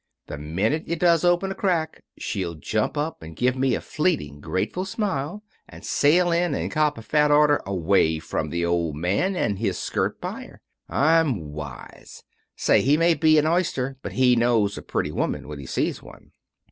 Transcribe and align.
The 0.25 0.39
minute 0.39 0.85
it 0.87 0.97
does 0.97 1.23
open 1.23 1.51
a 1.51 1.53
crack 1.53 2.03
she'll 2.17 2.55
jump 2.55 2.97
up 2.97 3.21
and 3.21 3.35
give 3.35 3.55
me 3.55 3.75
a 3.75 3.81
fleeting, 3.81 4.39
grateful 4.41 4.83
smile, 4.83 5.43
and 5.69 5.85
sail 5.85 6.31
in 6.31 6.55
and 6.55 6.71
cop 6.71 6.97
a 6.97 7.03
fat 7.03 7.29
order 7.29 7.61
away 7.67 8.17
from 8.17 8.49
the 8.49 8.65
old 8.65 8.95
man 8.95 9.35
and 9.35 9.59
his 9.59 9.77
skirt 9.77 10.19
buyer. 10.19 10.59
I'm 10.89 11.51
wise. 11.53 12.23
Say, 12.55 12.81
he 12.81 12.97
may 12.97 13.13
be 13.13 13.37
an 13.37 13.45
oyster, 13.45 13.95
but 14.01 14.13
he 14.13 14.35
knows 14.35 14.75
a 14.75 14.81
pretty 14.81 15.11
woman 15.11 15.47
when 15.47 15.59
he 15.59 15.67
sees 15.67 16.01
one. 16.01 16.31